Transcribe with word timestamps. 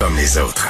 comme 0.00 0.16
les 0.16 0.38
autres. 0.38 0.66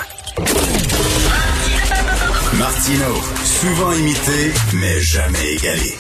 Martino, 2.59 3.15
souvent 3.45 3.93
imité, 3.93 4.53
mais 4.75 5.01
jamais 5.01 5.55
égalé. 5.55 5.95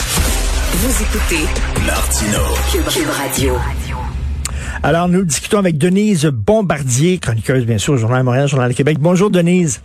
Vous 0.72 1.02
écoutez 1.02 1.44
Martino, 1.86 2.38
Cube 2.72 3.08
Radio. 3.08 3.54
Alors, 4.82 5.08
nous 5.08 5.24
discutons 5.24 5.58
avec 5.58 5.78
Denise 5.78 6.26
Bombardier, 6.26 7.18
chroniqueuse, 7.18 7.64
bien 7.66 7.78
sûr, 7.78 7.94
au 7.94 7.96
Journal 7.96 8.20
de 8.20 8.24
Montréal, 8.24 8.48
Journal 8.48 8.70
de 8.70 8.76
Québec. 8.76 8.98
Bonjour, 8.98 9.30
Denise. 9.30 9.80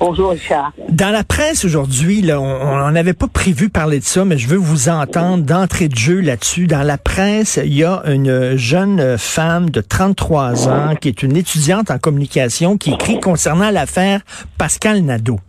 Bonjour, 0.00 0.30
Richard. 0.30 0.72
Dans 0.90 1.10
la 1.10 1.24
presse 1.24 1.64
aujourd'hui, 1.64 2.22
là, 2.22 2.40
on 2.40 2.90
n'avait 2.92 3.14
pas 3.14 3.26
prévu 3.26 3.68
parler 3.68 3.98
de 3.98 4.04
ça, 4.04 4.24
mais 4.24 4.38
je 4.38 4.46
veux 4.46 4.56
vous 4.56 4.88
entendre 4.88 5.42
d'entrée 5.42 5.88
de 5.88 5.96
jeu 5.96 6.20
là-dessus. 6.20 6.68
Dans 6.68 6.84
la 6.84 6.98
presse, 6.98 7.58
il 7.62 7.74
y 7.74 7.82
a 7.82 8.02
une 8.06 8.56
jeune 8.56 9.18
femme 9.18 9.70
de 9.70 9.80
33 9.80 10.68
ans 10.68 10.94
qui 11.00 11.08
est 11.08 11.22
une 11.22 11.36
étudiante 11.36 11.90
en 11.90 11.98
communication 11.98 12.78
qui 12.78 12.92
écrit 12.92 13.18
concernant 13.18 13.70
l'affaire 13.70 14.20
Pascal 14.56 15.00
Nadeau. 15.00 15.40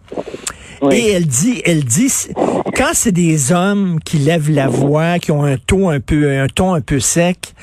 Oui. 0.82 0.96
Et 0.96 1.12
elle 1.12 1.28
dit, 1.28 1.62
elle 1.66 1.84
dit, 1.84 2.12
quand 2.80 2.94
c'est 2.94 3.12
des 3.12 3.52
hommes 3.52 4.00
qui 4.00 4.20
lèvent 4.20 4.50
la 4.50 4.70
voix, 4.70 5.20
qui 5.20 5.34
ont 5.34 5.44
un 5.44 5.58
ton 5.58 5.90
un 5.90 6.00
peu, 6.00 6.40
un 6.40 6.48
ton 6.48 6.76
un 6.76 6.80
peu 6.80 7.02
sec, 7.02 7.54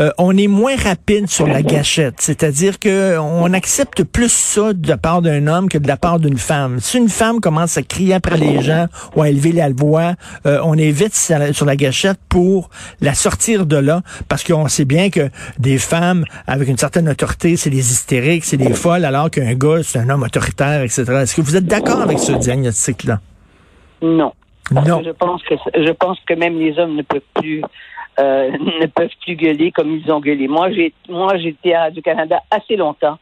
euh, 0.00 0.10
on 0.18 0.36
est 0.36 0.48
moins 0.48 0.74
rapide 0.74 1.28
sur 1.28 1.46
la 1.46 1.62
gâchette. 1.62 2.16
C'est-à-dire 2.18 2.80
que 2.80 3.16
on 3.16 3.52
accepte 3.52 4.02
plus 4.02 4.32
ça 4.32 4.72
de 4.72 4.88
la 4.88 4.96
part 4.96 5.22
d'un 5.22 5.46
homme 5.46 5.68
que 5.68 5.78
de 5.78 5.86
la 5.86 5.96
part 5.96 6.18
d'une 6.18 6.38
femme. 6.38 6.80
Si 6.80 6.98
une 6.98 7.08
femme 7.08 7.40
commence 7.40 7.76
à 7.76 7.84
crier 7.84 8.14
après 8.14 8.36
les 8.36 8.62
gens 8.62 8.88
ou 9.14 9.22
à 9.22 9.28
élever 9.28 9.52
la 9.52 9.70
voix, 9.70 10.14
euh, 10.44 10.58
on 10.64 10.76
est 10.76 10.90
vite 10.90 11.14
sur 11.14 11.66
la, 11.66 11.76
gâchette 11.76 12.18
pour 12.28 12.68
la 13.00 13.14
sortir 13.14 13.66
de 13.66 13.76
là, 13.76 14.02
parce 14.26 14.42
qu'on 14.42 14.66
sait 14.66 14.84
bien 14.84 15.08
que 15.08 15.30
des 15.56 15.78
femmes 15.78 16.24
avec 16.48 16.68
une 16.68 16.78
certaine 16.78 17.08
autorité, 17.08 17.56
c'est 17.56 17.70
des 17.70 17.92
hystériques, 17.92 18.44
c'est 18.44 18.56
des 18.56 18.74
folles, 18.74 19.04
alors 19.04 19.30
qu'un 19.30 19.54
gars, 19.54 19.84
c'est 19.84 20.00
un 20.00 20.10
homme 20.10 20.24
autoritaire, 20.24 20.82
etc. 20.82 21.04
Est-ce 21.22 21.36
que 21.36 21.42
vous 21.42 21.54
êtes 21.54 21.66
d'accord 21.66 22.00
avec 22.00 22.18
ce 22.18 22.32
diagnostic-là? 22.32 23.20
Non. 24.02 24.32
Parce 24.72 24.88
Non. 24.88 24.98
que 25.00 25.04
je 25.04 25.10
pense 25.10 25.42
que 25.42 25.54
je 25.74 25.90
pense 25.92 26.18
que 26.26 26.34
même 26.34 26.58
les 26.58 26.78
hommes 26.78 26.96
ne 26.96 27.02
peuvent 27.02 27.20
plus 27.34 27.62
euh, 28.20 28.50
ne 28.80 28.86
peuvent 28.86 29.10
plus 29.22 29.36
gueuler 29.36 29.72
comme 29.72 29.94
ils 29.96 30.10
ont 30.12 30.20
gueulé. 30.20 30.48
Moi, 30.48 30.70
j'ai 30.70 30.92
moi 31.08 31.36
j'étais 31.36 31.74
à 31.74 31.82
Radio 31.82 32.02
Canada 32.02 32.40
assez 32.50 32.76
longtemps 32.76 33.18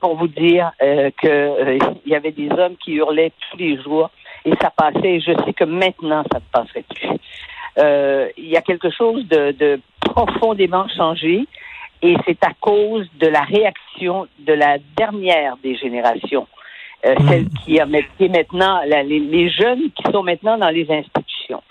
pour 0.00 0.16
vous 0.16 0.28
dire 0.28 0.72
euh, 0.82 1.10
que 1.22 1.28
euh, 1.28 1.78
il 2.04 2.12
y 2.12 2.16
avait 2.16 2.32
des 2.32 2.50
hommes 2.50 2.76
qui 2.76 2.94
hurlaient 2.94 3.32
tous 3.50 3.56
les 3.56 3.80
jours 3.80 4.10
et 4.44 4.52
ça 4.60 4.70
passait. 4.70 5.14
Et 5.14 5.20
je 5.20 5.32
sais 5.44 5.52
que 5.52 5.64
maintenant 5.64 6.24
ça 6.32 6.38
ne 6.40 6.44
passerait 6.52 6.84
plus. 6.94 7.08
Euh, 7.78 8.28
Il 8.36 8.48
y 8.48 8.56
a 8.56 8.62
quelque 8.62 8.90
chose 8.90 9.26
de, 9.28 9.52
de 9.52 9.80
profondément 10.00 10.86
changé 10.88 11.46
et 12.02 12.16
c'est 12.26 12.44
à 12.44 12.50
cause 12.60 13.06
de 13.20 13.28
la 13.28 13.42
réaction 13.42 14.26
de 14.40 14.52
la 14.52 14.78
dernière 14.96 15.56
des 15.62 15.76
générations. 15.76 16.46
Euh, 17.04 17.14
celle 17.28 17.48
qui, 17.64 17.80
a, 17.80 17.86
qui 18.16 18.24
est 18.26 18.28
maintenant, 18.28 18.80
la- 18.86 19.02
les, 19.02 19.18
les 19.18 19.50
jeunes 19.50 19.90
qui 19.90 20.04
sont 20.12 20.22
maintenant 20.22 20.56
dans 20.56 20.68
les 20.70 20.88
institutions. 20.90 21.62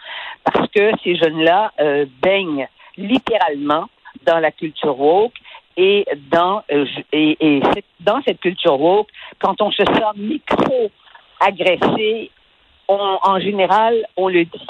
Parce 0.44 0.68
que 0.72 0.92
ces 1.04 1.16
jeunes-là 1.16 1.72
euh, 1.80 2.06
baignent 2.22 2.68
littéralement 2.98 3.86
dans 4.26 4.40
la 4.40 4.52
culture 4.52 5.00
woke 5.00 5.34
et 5.78 6.06
dans, 6.30 6.64
euh, 6.72 6.86
et, 7.14 7.38
et 7.40 7.62
dans 8.02 8.22
cette 8.24 8.42
culture 8.42 8.78
woke, 8.80 9.08
quand 9.40 9.62
on 9.62 9.72
se 9.72 9.84
sent 9.86 10.12
micro-agressé, 11.40 12.32
on- 12.88 13.18
en 13.24 13.40
général, 13.40 14.06
on 14.18 14.28
le 14.28 14.44
dit. 14.46 14.68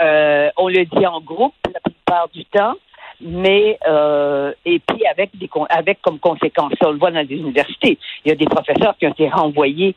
Euh, 0.00 0.48
on 0.56 0.68
le 0.68 0.84
dit 0.84 1.06
en 1.06 1.20
groupe 1.20 1.54
la 1.74 1.80
plupart 1.80 2.28
du 2.28 2.44
temps, 2.44 2.74
mais 3.20 3.78
euh, 3.86 4.52
et 4.64 4.78
puis 4.78 5.04
avec 5.06 5.36
des 5.36 5.50
avec 5.68 6.00
comme 6.02 6.18
conséquence, 6.18 6.72
ça, 6.80 6.88
on 6.88 6.92
le 6.92 6.98
voit 6.98 7.10
dans 7.10 7.26
les 7.26 7.36
universités, 7.36 7.98
il 8.24 8.28
y 8.28 8.32
a 8.32 8.36
des 8.36 8.46
professeurs 8.46 8.96
qui 8.98 9.06
ont 9.06 9.10
été 9.10 9.28
renvoyés 9.28 9.94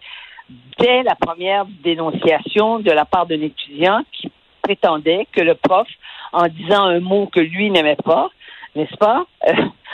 dès 0.80 1.04
la 1.04 1.16
première 1.16 1.66
dénonciation 1.84 2.80
de 2.80 2.92
la 2.92 3.06
part 3.06 3.26
d'un 3.26 3.42
étudiant 3.42 4.02
qui 4.12 4.32
prétendait 4.62 5.28
que 5.32 5.42
le 5.42 5.56
prof, 5.56 5.88
en 6.34 6.48
disant 6.48 6.84
un 6.84 7.00
mot 7.00 7.28
que 7.28 7.40
lui 7.40 7.70
n'aimait 7.70 7.98
pas, 8.04 8.30
n'est-ce 8.76 8.96
pas, 8.98 9.26
euh, 9.48 9.54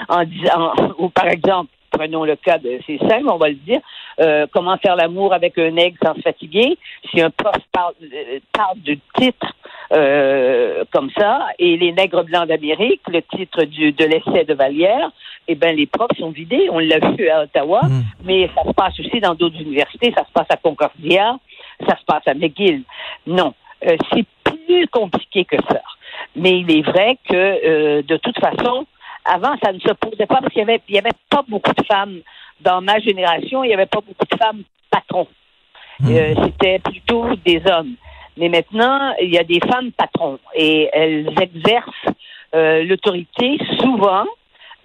en 0.09 0.23
disant, 0.23 0.73
ou 0.97 1.09
par 1.09 1.27
exemple, 1.27 1.71
prenons 1.91 2.25
le 2.25 2.35
cas 2.35 2.57
de, 2.57 2.79
c'est 2.85 2.99
simple, 2.99 3.29
on 3.29 3.37
va 3.37 3.49
le 3.49 3.55
dire, 3.55 3.79
euh, 4.19 4.45
comment 4.51 4.77
faire 4.77 4.95
l'amour 4.95 5.33
avec 5.33 5.57
un 5.57 5.75
aigle 5.77 5.97
sans 6.03 6.15
se 6.15 6.21
fatiguer. 6.21 6.77
Si 7.09 7.21
un 7.21 7.29
prof 7.29 7.55
parle, 7.71 7.93
euh, 8.03 8.39
parle 8.51 8.79
du 8.79 8.99
titre 9.15 9.53
euh, 9.93 10.83
comme 10.91 11.09
ça, 11.17 11.47
et 11.59 11.77
les 11.77 11.91
nègres 11.93 12.23
blancs 12.23 12.47
d'Amérique, 12.47 13.01
le 13.07 13.21
titre 13.21 13.63
du, 13.63 13.91
de 13.91 14.05
l'essai 14.05 14.43
de 14.45 14.53
Vallière, 14.53 15.11
eh 15.47 15.55
ben 15.55 15.75
les 15.75 15.85
profs 15.85 16.17
sont 16.17 16.31
vidés. 16.31 16.67
On 16.71 16.79
l'a 16.79 16.99
vu 16.99 17.29
à 17.29 17.43
Ottawa, 17.43 17.81
Mm. 17.83 18.01
mais 18.25 18.49
ça 18.55 18.63
se 18.63 18.73
passe 18.73 18.99
aussi 18.99 19.19
dans 19.21 19.33
d'autres 19.35 19.59
universités. 19.61 20.13
Ça 20.15 20.25
se 20.25 20.31
passe 20.31 20.47
à 20.49 20.57
Concordia, 20.57 21.37
ça 21.87 21.97
se 21.97 22.03
passe 22.05 22.27
à 22.27 22.33
McGill. 22.33 22.83
Non, 23.25 23.53
euh, 23.87 23.95
c'est 24.11 24.25
plus 24.43 24.87
compliqué 24.87 25.45
que 25.45 25.57
ça. 25.69 25.81
Mais 26.35 26.59
il 26.59 26.69
est 26.71 26.81
vrai 26.81 27.17
que 27.29 27.35
euh, 27.35 28.01
de 28.01 28.17
toute 28.17 28.39
façon, 28.39 28.85
avant, 29.23 29.55
ça 29.63 29.71
ne 29.71 29.79
se 29.79 29.93
posait 29.93 30.25
pas 30.25 30.39
parce 30.41 30.49
qu'il 30.51 30.59
y 30.59 30.63
avait, 30.63 30.81
il 30.89 30.95
y 30.95 30.99
avait 30.99 31.09
pas 31.29 31.43
beaucoup 31.47 31.73
de 31.73 31.85
femmes 31.85 32.19
dans 32.61 32.81
ma 32.81 32.99
génération. 32.99 33.63
Il 33.63 33.69
y 33.69 33.73
avait 33.73 33.85
pas 33.85 34.01
beaucoup 34.01 34.25
de 34.29 34.37
femmes 34.37 34.63
patrons. 34.89 35.27
Euh, 36.05 36.33
C'était 36.43 36.79
plutôt 36.79 37.25
des 37.45 37.61
hommes. 37.71 37.95
Mais 38.37 38.49
maintenant, 38.49 39.13
il 39.21 39.33
y 39.33 39.37
a 39.37 39.43
des 39.43 39.59
femmes 39.59 39.91
patrons 39.91 40.39
et 40.55 40.89
elles 40.93 41.27
exercent 41.41 42.09
euh, 42.55 42.83
l'autorité 42.83 43.57
souvent 43.79 44.25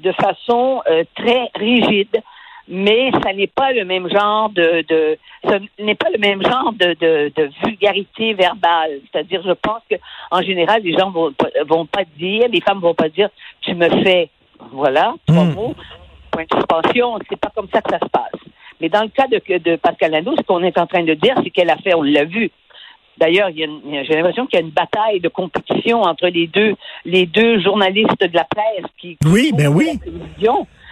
de 0.00 0.12
façon 0.12 0.82
euh, 0.90 1.04
très 1.14 1.50
rigide. 1.54 2.22
Mais 2.68 3.10
ça 3.24 3.32
n'est 3.32 3.48
pas 3.48 3.72
le 3.72 3.84
même 3.84 4.08
genre 4.08 4.48
de, 4.50 4.84
de 4.88 5.18
ce 5.44 5.82
n'est 5.82 5.96
pas 5.96 6.10
le 6.10 6.18
même 6.18 6.42
genre 6.42 6.72
de, 6.72 6.94
de, 7.00 7.32
de 7.34 7.50
vulgarité 7.64 8.34
verbale. 8.34 9.00
C'est-à-dire, 9.10 9.42
je 9.44 9.52
pense 9.52 9.82
que 9.90 9.96
en 10.30 10.40
général, 10.42 10.80
les 10.82 10.96
gens 10.96 11.10
vont 11.10 11.32
vont 11.66 11.86
pas 11.86 12.04
dire, 12.16 12.46
les 12.48 12.60
femmes 12.60 12.78
vont 12.78 12.94
pas 12.94 13.08
dire, 13.08 13.28
tu 13.62 13.74
me 13.74 13.88
fais, 14.04 14.30
voilà, 14.70 15.12
trois 15.26 15.44
Mm. 15.44 15.54
mots, 15.54 15.74
point 16.30 16.44
de 16.48 16.54
suspension. 16.56 17.18
C'est 17.28 17.38
pas 17.38 17.50
comme 17.54 17.68
ça 17.72 17.82
que 17.82 17.90
ça 17.90 17.98
se 17.98 18.08
passe. 18.08 18.40
Mais 18.80 18.88
dans 18.88 19.02
le 19.02 19.08
cas 19.08 19.26
de, 19.26 19.40
de 19.58 19.76
Pascal 19.76 20.12
Nadeau, 20.12 20.34
ce 20.36 20.42
qu'on 20.42 20.62
est 20.62 20.78
en 20.78 20.86
train 20.86 21.02
de 21.02 21.14
dire, 21.14 21.34
c'est 21.42 21.50
qu'elle 21.50 21.70
a 21.70 21.76
fait, 21.76 21.94
on 21.94 22.02
l'a 22.02 22.24
vu. 22.24 22.50
D'ailleurs, 23.18 23.48
j'ai 23.54 24.14
l'impression 24.14 24.46
qu'il 24.46 24.58
y 24.58 24.62
a 24.62 24.64
une 24.64 24.70
bataille 24.72 25.20
de 25.20 25.28
compétition 25.28 26.02
entre 26.02 26.26
les 26.28 26.46
deux, 26.46 26.74
les 27.04 27.26
deux 27.26 27.60
journalistes 27.60 28.20
de 28.20 28.34
la 28.34 28.44
presse 28.44 28.90
qui. 28.98 29.16
Oui, 29.24 29.52
ben 29.56 29.68
oui. 29.68 29.98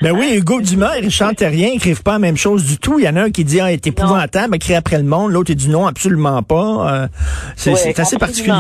Ben 0.03 0.12
oui, 0.12 0.34
Hugo 0.36 0.60
Dumas 0.60 0.97
et 0.97 1.00
Richard 1.00 1.34
Terrien 1.34 1.72
écrivent 1.75 2.03
pas 2.03 2.12
la 2.12 2.19
même 2.20 2.36
chose 2.36 2.64
du 2.66 2.78
tout. 2.78 2.98
Il 2.98 3.04
y 3.04 3.08
en 3.08 3.16
a 3.16 3.22
un 3.25 3.31
qui 3.31 3.44
dit, 3.44 3.60
ah, 3.60 3.70
est 3.72 3.86
épouvantable, 3.86 4.56
écrit 4.56 4.75
après 4.75 4.97
le 4.98 5.04
monde. 5.04 5.32
L'autre, 5.32 5.50
il 5.50 5.56
dit 5.56 5.69
non, 5.69 5.86
absolument 5.86 6.42
pas. 6.42 7.03
Euh, 7.03 7.08
c'est 7.56 7.98
assez 7.98 8.16
particulier. 8.19 8.54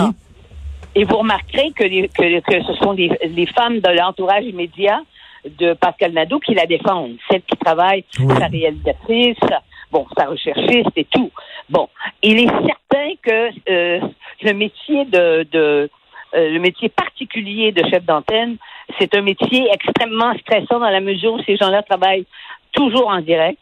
Et 0.94 1.04
vous 1.04 1.16
remarquerez 1.18 1.70
que, 1.76 1.84
les- 1.84 2.08
que, 2.08 2.40
que 2.40 2.62
ce 2.66 2.74
sont 2.82 2.92
les, 2.92 3.10
les 3.34 3.46
femmes 3.46 3.78
de 3.80 3.88
l'entourage 3.96 4.44
immédiat 4.44 5.00
de 5.58 5.72
Pascal 5.74 6.12
Nadeau 6.12 6.40
qui 6.40 6.54
la 6.54 6.66
défendent. 6.66 7.12
Celles 7.30 7.42
qui 7.42 7.56
travaillent, 7.56 8.04
Oui. 8.18 8.34
sa 8.38 8.46
réalisatrice, 8.48 9.38
bon, 9.92 10.04
sa 10.18 10.26
recherchiste 10.26 10.90
et 10.96 11.06
tout. 11.10 11.30
Bon, 11.70 11.88
il 12.22 12.40
est 12.40 12.46
certain 12.48 12.74
que 13.22 13.50
euh, 13.68 14.00
le 14.42 14.52
métier 14.52 15.04
de, 15.04 15.46
de 15.50 15.90
euh, 16.34 16.50
le 16.50 16.58
métier 16.58 16.88
particulier 16.88 17.72
de 17.72 17.82
chef 17.88 18.04
d'antenne, 18.04 18.56
c'est 18.98 19.14
un 19.14 19.22
métier 19.22 19.68
extrêmement 19.72 20.32
stressant 20.38 20.78
dans 20.78 20.90
la 20.90 21.00
mesure 21.00 21.34
où 21.34 21.42
ces 21.42 21.56
gens-là 21.56 21.82
travaillent 21.82 22.26
toujours 22.72 23.08
en 23.08 23.20
direct. 23.20 23.60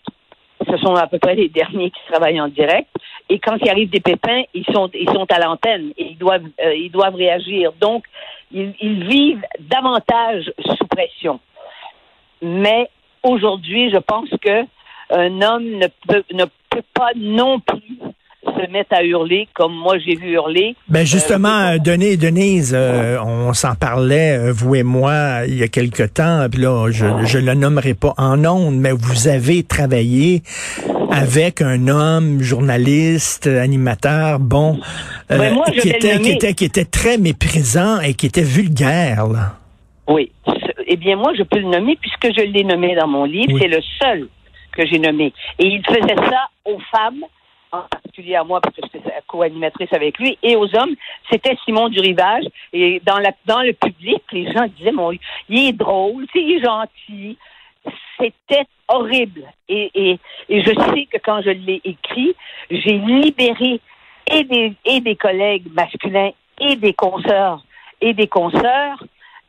Ce 0.68 0.76
sont 0.78 0.94
à 0.94 1.06
peu 1.06 1.18
près 1.18 1.34
les 1.34 1.48
derniers 1.48 1.90
qui 1.90 2.00
travaillent 2.10 2.40
en 2.40 2.48
direct. 2.48 2.88
Et 3.30 3.38
quand 3.38 3.56
il 3.60 3.70
arrive 3.70 3.90
des 3.90 4.00
pépins, 4.00 4.42
ils 4.54 4.64
sont 4.66 4.90
ils 4.92 5.08
sont 5.08 5.26
à 5.30 5.38
l'antenne 5.38 5.92
et 5.96 6.10
ils 6.10 6.18
doivent 6.18 6.48
euh, 6.64 6.74
ils 6.74 6.90
doivent 6.90 7.14
réagir. 7.14 7.72
Donc 7.80 8.04
ils, 8.50 8.74
ils 8.80 9.04
vivent 9.04 9.44
davantage 9.60 10.50
sous 10.58 10.86
pression. 10.88 11.38
Mais 12.42 12.88
aujourd'hui, 13.22 13.90
je 13.90 13.98
pense 13.98 14.30
que 14.42 14.64
un 15.10 15.42
homme 15.42 15.64
ne 15.64 15.86
peut 16.06 16.24
ne 16.32 16.44
peut 16.70 16.82
pas 16.92 17.10
non 17.16 17.60
plus 17.60 17.77
se 18.54 18.70
mettre 18.70 18.94
à 18.94 19.02
hurler 19.04 19.48
comme 19.54 19.74
moi 19.74 19.98
j'ai 19.98 20.14
vu 20.14 20.32
hurler. 20.34 20.74
Ben 20.88 21.04
justement, 21.06 21.48
Euh, 21.48 21.74
euh, 21.74 21.78
Denis, 21.78 22.16
Denise, 22.16 22.72
euh, 22.76 23.18
on 23.24 23.52
s'en 23.52 23.74
parlait, 23.74 24.38
euh, 24.38 24.52
vous 24.52 24.74
et 24.74 24.82
moi, 24.82 25.40
il 25.46 25.56
y 25.58 25.62
a 25.62 25.68
quelque 25.68 26.02
temps, 26.04 26.46
puis 26.50 26.60
là, 26.62 26.90
je, 26.90 27.06
je 27.24 27.38
le 27.38 27.54
nommerai 27.54 27.94
pas 27.94 28.14
en 28.18 28.44
ondes, 28.44 28.76
mais 28.76 28.92
vous 28.92 29.28
avez 29.28 29.62
travaillé 29.62 30.42
avec 31.10 31.62
un 31.62 31.88
homme, 31.88 32.40
journaliste, 32.40 33.46
animateur, 33.46 34.38
bon, 34.38 34.78
euh, 35.30 35.38
Ben, 35.38 35.54
moi, 35.54 35.64
qui, 35.66 35.88
était, 35.88 36.18
qui, 36.20 36.30
était, 36.30 36.54
qui 36.54 36.64
était 36.64 36.84
très 36.84 37.18
méprisant 37.18 38.00
et 38.00 38.14
qui 38.14 38.26
était 38.26 38.42
vulgaire. 38.42 39.26
Là. 39.26 39.54
Oui. 40.06 40.30
Eh 40.86 40.96
bien, 40.96 41.16
moi, 41.16 41.32
je 41.36 41.42
peux 41.42 41.58
le 41.58 41.68
nommer 41.68 41.96
puisque 42.00 42.34
je 42.36 42.44
l'ai 42.44 42.64
nommé 42.64 42.94
dans 42.94 43.08
mon 43.08 43.24
livre. 43.24 43.52
Oui. 43.52 43.60
C'est 43.60 43.68
le 43.68 43.80
seul 44.00 44.28
que 44.72 44.86
j'ai 44.86 44.98
nommé. 44.98 45.32
Et 45.58 45.66
il 45.66 45.82
faisait 45.84 46.14
ça 46.16 46.48
aux 46.64 46.78
femmes, 46.90 47.24
en 47.72 47.82
particulier 47.82 48.36
à 48.36 48.44
moi, 48.44 48.60
parce 48.60 48.74
que 48.76 48.82
j'étais 48.92 49.12
co-animatrice 49.26 49.92
avec 49.92 50.18
lui, 50.18 50.38
et 50.42 50.56
aux 50.56 50.74
hommes. 50.76 50.94
C'était 51.30 51.56
Simon 51.64 51.88
du 51.88 52.00
Rivage. 52.00 52.44
Et 52.72 53.00
dans, 53.04 53.18
la, 53.18 53.32
dans 53.46 53.62
le 53.62 53.72
public, 53.72 54.22
les 54.32 54.50
gens 54.52 54.66
disaient, 54.76 54.92
mon, 54.92 55.12
il 55.48 55.68
est 55.68 55.72
drôle, 55.72 56.26
il 56.34 56.52
est 56.52 56.64
gentil. 56.64 57.38
C'était 58.18 58.66
horrible. 58.88 59.44
Et, 59.68 59.90
et, 59.94 60.18
et 60.48 60.62
je 60.62 60.70
sais 60.70 61.06
que 61.06 61.18
quand 61.22 61.42
je 61.42 61.50
l'ai 61.50 61.80
écrit, 61.84 62.34
j'ai 62.70 62.98
libéré 62.98 63.80
et 64.30 64.44
des, 64.44 64.72
et 64.84 65.00
des 65.00 65.16
collègues 65.16 65.72
masculins 65.72 66.30
et 66.60 66.76
des 66.76 66.92
consoeurs 66.92 67.62
et 68.00 68.12
des 68.14 68.26
consoeurs 68.26 69.02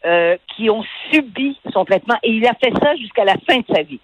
euh, 0.05 0.37
qui 0.55 0.69
ont 0.69 0.83
subi 1.11 1.57
son 1.73 1.85
traitement. 1.85 2.15
Et 2.23 2.31
il 2.31 2.45
a 2.47 2.53
fait 2.53 2.73
ça 2.81 2.95
jusqu'à 2.95 3.25
la 3.25 3.35
fin 3.47 3.57
de 3.57 3.65
sa 3.73 3.83
vie. 3.83 3.99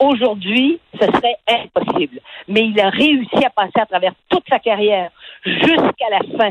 Aujourd'hui, 0.00 0.78
ce 1.00 1.06
serait 1.06 1.36
impossible. 1.48 2.20
Mais 2.46 2.66
il 2.66 2.80
a 2.80 2.88
réussi 2.88 3.44
à 3.44 3.50
passer 3.50 3.80
à 3.80 3.86
travers 3.86 4.12
toute 4.28 4.44
sa 4.48 4.58
carrière 4.58 5.10
jusqu'à 5.44 6.10
la 6.10 6.20
fin, 6.38 6.50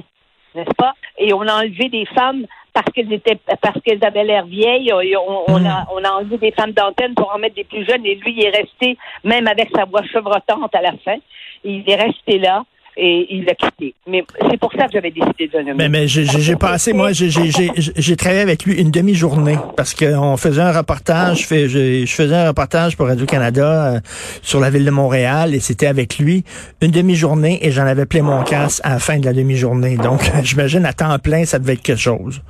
n'est-ce 0.55 0.75
pas? 0.75 0.93
Et 1.17 1.33
on 1.33 1.41
a 1.41 1.63
enlevé 1.63 1.89
des 1.89 2.05
femmes 2.05 2.45
parce 2.73 2.91
qu'elles 2.91 3.11
étaient 3.11 3.39
parce 3.61 3.79
qu'elles 3.81 4.03
avaient 4.03 4.23
l'air 4.23 4.45
vieilles. 4.45 4.93
On, 4.93 5.43
on, 5.47 5.65
a, 5.65 5.87
on 5.91 6.03
a 6.03 6.11
enlevé 6.11 6.37
des 6.37 6.51
femmes 6.51 6.73
d'antenne 6.73 7.15
pour 7.15 7.33
en 7.33 7.39
mettre 7.39 7.55
des 7.55 7.63
plus 7.63 7.85
jeunes. 7.85 8.05
Et 8.05 8.15
lui, 8.15 8.33
il 8.37 8.45
est 8.45 8.55
resté, 8.55 8.97
même 9.23 9.47
avec 9.47 9.69
sa 9.75 9.85
voix 9.85 10.03
chevrotante 10.03 10.75
à 10.75 10.81
la 10.81 10.93
fin, 11.03 11.17
il 11.63 11.89
est 11.89 11.95
resté 11.95 12.37
là 12.37 12.63
et 12.97 13.27
il 13.29 13.45
l'a 13.45 13.53
quitté. 13.53 13.93
Mais 14.07 14.23
c'est 14.49 14.59
pour 14.59 14.71
ça 14.73 14.85
que 14.87 14.93
j'avais 14.93 15.11
décidé 15.11 15.47
de 15.47 15.57
le 15.57 15.63
nommer. 15.63 15.87
Mais, 15.87 15.89
mais 15.89 16.07
j'ai 16.07 16.55
passé, 16.55 16.93
moi, 16.93 17.11
j'ai 17.11 18.15
travaillé 18.15 18.41
avec 18.41 18.65
lui 18.65 18.81
une 18.81 18.91
demi-journée 18.91 19.57
parce 19.75 19.93
qu'on 19.93 20.35
faisait 20.37 20.61
un 20.61 20.71
reportage, 20.71 21.47
je, 21.47 21.67
je, 22.05 22.11
faisais 22.11 22.35
un 22.35 22.47
reportage 22.47 22.97
pour 22.97 23.07
Radio-Canada 23.07 23.95
euh, 23.95 23.99
sur 24.41 24.59
la 24.59 24.69
ville 24.69 24.85
de 24.85 24.91
Montréal 24.91 25.53
et 25.53 25.59
c'était 25.59 25.87
avec 25.87 26.17
lui 26.17 26.43
une 26.81 26.91
demi-journée 26.91 27.59
et 27.61 27.71
j'en 27.71 27.85
avais 27.85 28.05
plein 28.05 28.23
mon 28.23 28.43
casse 28.43 28.81
à 28.83 28.91
la 28.91 28.99
fin 28.99 29.19
de 29.19 29.25
la 29.25 29.33
demi-journée. 29.33 29.97
Donc, 29.97 30.21
j'imagine 30.43 30.85
à 30.85 30.93
temps 30.93 31.17
plein, 31.19 31.45
ça 31.45 31.59
devait 31.59 31.73
être 31.73 31.83
quelque 31.83 32.01
chose. 32.01 32.41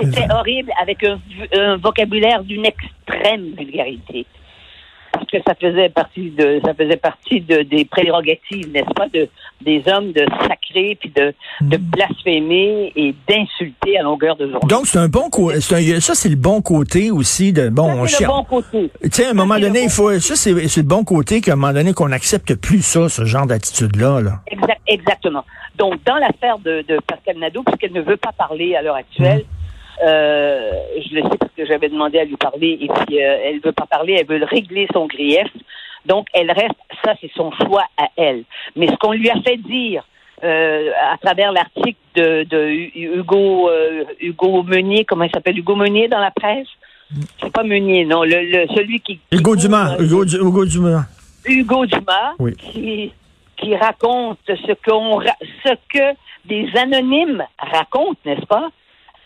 C'était 0.00 0.26
horrible 0.30 0.70
avec 0.80 1.04
un 1.04 1.76
vocabulaire 1.78 2.44
d'une 2.44 2.64
extrême 2.64 3.54
vulgarité 3.58 4.26
que 5.30 5.38
ça 5.46 5.54
faisait 5.54 5.88
partie 5.88 6.30
de 6.30 6.60
ça 6.64 6.74
faisait 6.74 6.96
partie 6.96 7.40
de, 7.40 7.62
des 7.62 7.84
prérogatives, 7.84 8.70
n'est-ce 8.72 8.92
pas, 8.94 9.08
de 9.08 9.28
des 9.60 9.82
hommes 9.86 10.12
de 10.12 10.24
sacrer 10.42 10.96
puis 11.00 11.10
de, 11.14 11.34
de 11.60 11.76
hmm. 11.76 11.80
blasphémer 11.80 12.92
et 12.94 13.14
d'insulter 13.28 13.98
à 13.98 14.02
longueur 14.02 14.36
de 14.36 14.46
journée. 14.50 14.68
Donc 14.68 14.86
c'est 14.86 14.98
un 14.98 15.08
bon 15.08 15.30
côté, 15.30 15.60
ça 15.60 16.14
c'est 16.14 16.28
le 16.28 16.36
bon 16.36 16.62
côté 16.62 17.10
aussi 17.10 17.52
de 17.52 17.68
bon. 17.68 18.06
C'est 18.06 18.24
le 18.24 18.28
bon 18.28 18.44
côté. 18.44 18.90
Tu 19.02 19.10
sais, 19.10 19.26
à 19.26 19.30
un 19.30 19.34
moment 19.34 19.58
donné, 19.58 19.84
il 19.84 19.90
faut 19.90 20.18
ça 20.18 20.36
c'est 20.36 20.52
le 20.52 20.82
bon 20.82 21.04
côté 21.04 21.40
qu'à 21.40 21.52
un 21.52 21.56
moment 21.56 21.72
donné 21.72 21.92
qu'on 21.92 22.08
n'accepte 22.08 22.54
plus 22.54 22.82
ça, 22.82 23.08
ce 23.08 23.24
genre 23.24 23.46
d'attitude 23.46 23.96
là. 23.96 24.20
là. 24.20 24.40
Exact, 24.46 24.80
exactement. 24.86 25.44
Donc 25.76 26.02
dans 26.04 26.16
l'affaire 26.16 26.58
de, 26.58 26.84
de 26.88 26.98
Pascal 27.06 27.38
Nadeau, 27.38 27.62
puisqu'elle 27.62 27.92
ne 27.92 28.02
veut 28.02 28.16
pas 28.16 28.32
parler 28.32 28.74
à 28.74 28.82
l'heure 28.82 28.96
actuelle. 28.96 29.40
Hmm. 29.40 29.54
Euh, 30.00 30.70
je 31.10 31.16
le 31.16 31.22
sais 31.22 31.47
j'avais 31.68 31.88
demandé 31.88 32.18
à 32.18 32.24
lui 32.24 32.36
parler 32.36 32.78
et 32.80 32.88
puis 32.88 33.22
euh, 33.22 33.38
elle 33.44 33.60
veut 33.60 33.72
pas 33.72 33.86
parler, 33.86 34.16
elle 34.18 34.26
veut 34.26 34.44
régler 34.44 34.88
son 34.92 35.06
grief. 35.06 35.48
Donc 36.06 36.26
elle 36.32 36.50
reste, 36.50 36.78
ça 37.04 37.14
c'est 37.20 37.30
son 37.34 37.52
choix 37.52 37.84
à 37.96 38.08
elle. 38.16 38.44
Mais 38.76 38.86
ce 38.86 38.96
qu'on 38.96 39.12
lui 39.12 39.30
a 39.30 39.40
fait 39.42 39.56
dire 39.58 40.04
euh, 40.42 40.90
à 41.12 41.18
travers 41.18 41.52
l'article 41.52 41.98
de, 42.14 42.44
de, 42.44 42.68
Hugo 42.94 43.68
euh, 43.68 44.04
Hugo 44.20 44.62
Meunier, 44.62 45.04
comment 45.04 45.24
il 45.24 45.30
s'appelle 45.30 45.58
Hugo 45.58 45.76
Meunier 45.76 46.08
dans 46.08 46.20
la 46.20 46.30
presse? 46.30 46.68
C'est 47.40 47.52
pas 47.52 47.64
Meunier, 47.64 48.04
non, 48.04 48.22
le, 48.22 48.42
le 48.50 48.66
celui 48.74 49.00
qui 49.00 49.18
Hugo 49.32 49.56
Dumas, 49.56 49.96
Hugo, 49.98 50.24
Hugo, 50.24 50.64
Dumas. 50.64 51.06
Hugo 51.46 51.86
Dumas 51.86 52.34
oui. 52.38 52.54
qui 52.56 53.12
qui 53.56 53.74
raconte 53.76 54.38
ce 54.46 54.72
qu'on 54.84 55.20
ce 55.64 55.74
que 55.92 56.14
des 56.44 56.68
anonymes 56.76 57.44
racontent, 57.58 58.18
n'est-ce 58.24 58.46
pas? 58.46 58.68